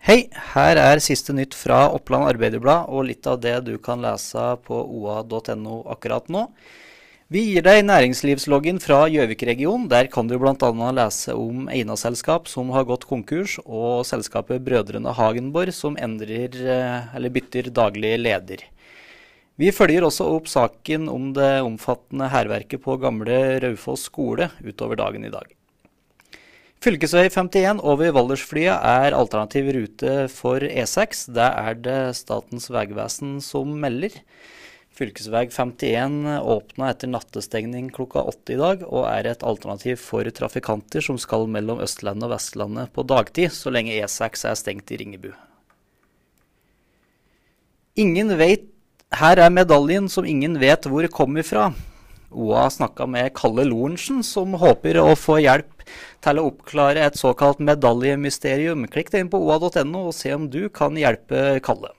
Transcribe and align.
Hei, 0.00 0.30
her 0.54 0.78
er 0.80 1.00
siste 1.04 1.34
nytt 1.36 1.52
fra 1.52 1.82
Oppland 1.92 2.24
Arbeiderblad 2.24 2.86
og 2.88 3.04
litt 3.04 3.26
av 3.28 3.42
det 3.44 3.58
du 3.66 3.74
kan 3.84 4.00
lese 4.00 4.46
på 4.64 4.78
oa.no 4.80 5.74
akkurat 5.92 6.30
nå. 6.32 6.46
Vi 7.28 7.42
gir 7.50 7.66
deg 7.66 7.82
næringslivsloggen 7.84 8.80
fra 8.80 9.02
Gjøvik-regionen. 9.12 9.90
Der 9.92 10.08
kan 10.08 10.26
du 10.26 10.38
bl.a. 10.40 10.70
lese 10.96 11.36
om 11.36 11.68
Eina-selskap 11.68 12.48
som 12.48 12.72
har 12.72 12.88
gått 12.88 13.04
konkurs, 13.12 13.58
og 13.68 14.08
selskapet 14.08 14.64
Brødrene 14.64 15.12
Hagenborg 15.20 15.76
som 15.76 16.00
endrer, 16.00 16.56
eller 17.12 17.36
bytter 17.36 17.68
daglig 17.68 18.16
leder. 18.24 18.64
Vi 19.60 19.68
følger 19.68 20.08
også 20.08 20.32
opp 20.32 20.48
saken 20.48 21.10
om 21.12 21.34
det 21.36 21.58
omfattende 21.60 22.32
hærverket 22.32 22.80
på 22.88 22.96
gamle 23.04 23.60
Raufoss 23.60 24.08
skole 24.08 24.48
utover 24.64 24.96
dagen 25.04 25.28
i 25.28 25.36
dag. 25.36 25.59
Fylkesvei 26.80 27.26
51 27.28 27.82
over 27.84 28.08
Valdersflya 28.16 28.78
er 28.88 29.12
alternativ 29.12 29.66
rute 29.76 30.12
for 30.32 30.64
E6. 30.64 31.26
Det 31.36 31.44
er 31.44 31.74
det 31.76 31.96
Statens 32.16 32.70
vegvesen 32.72 33.34
som 33.44 33.74
melder. 33.82 34.14
Fylkesvei 34.96 35.42
51 35.52 36.38
åpna 36.40 36.88
etter 36.88 37.10
nattestengning 37.12 37.90
klokka 37.92 38.22
åtte 38.32 38.54
i 38.54 38.56
dag, 38.56 38.86
og 38.88 39.04
er 39.10 39.28
et 39.28 39.44
alternativ 39.44 40.00
for 40.00 40.24
trafikanter 40.32 41.04
som 41.04 41.20
skal 41.20 41.44
mellom 41.52 41.82
Østlandet 41.84 42.30
og 42.30 42.32
Vestlandet 42.32 42.94
på 42.96 43.04
dagtid, 43.04 43.52
så 43.52 43.68
lenge 43.76 43.98
E6 44.00 44.46
er 44.48 44.56
stengt 44.56 44.88
i 44.88 45.02
Ringebu. 45.02 45.34
Ingen 48.00 48.38
vet 48.40 48.64
Her 49.10 49.40
er 49.42 49.50
medaljen 49.50 50.06
som 50.08 50.24
ingen 50.24 50.54
vet 50.62 50.86
hvor 50.86 51.04
kommer 51.12 51.42
fra. 51.42 51.72
OA 52.30 52.68
snakka 52.70 53.08
med 53.10 53.32
Kalle 53.34 53.64
Lorentzen, 53.66 54.22
som 54.22 54.54
håper 54.54 55.00
å 55.02 55.08
få 55.18 55.40
hjelp 55.42 55.79
til 56.24 56.40
å 56.40 56.48
oppklare 56.50 57.06
et 57.06 57.20
såkalt 57.20 57.62
medaljemysterium. 57.64 58.86
Klikk 58.90 59.12
deg 59.14 59.26
inn 59.26 59.32
på 59.32 59.40
oa.no 59.44 60.06
og 60.10 60.16
se 60.16 60.34
om 60.36 60.50
du 60.52 60.68
kan 60.72 60.98
hjelpe 60.98 61.60
Kalle. 61.64 61.94